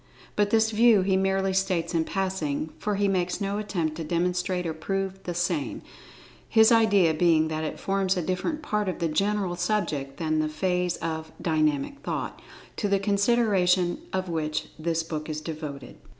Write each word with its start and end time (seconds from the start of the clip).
But 0.35 0.49
this 0.49 0.71
view 0.71 1.03
he 1.03 1.15
merely 1.15 1.53
states 1.53 1.93
in 1.93 2.05
passing, 2.05 2.73
for 2.79 2.95
he 2.95 3.07
makes 3.07 3.39
no 3.39 3.59
attempt 3.59 3.97
to 3.97 4.03
demonstrate 4.03 4.65
or 4.65 4.73
prove 4.73 5.21
the 5.25 5.35
same, 5.35 5.83
his 6.49 6.71
idea 6.71 7.13
being 7.13 7.49
that 7.49 7.63
it 7.63 7.79
forms 7.79 8.17
a 8.17 8.23
different 8.23 8.63
part 8.63 8.89
of 8.89 8.97
the 8.97 9.07
general 9.07 9.55
subject 9.55 10.17
than 10.17 10.39
the 10.39 10.49
phase 10.49 10.97
of 10.97 11.31
"Dynamic 11.39 11.99
Thought," 11.99 12.41
to 12.77 12.87
the 12.87 12.97
consideration 12.97 13.99
of 14.11 14.27
which 14.27 14.69
this 14.79 15.03
book 15.03 15.29
is 15.29 15.39
devoted. 15.39 15.97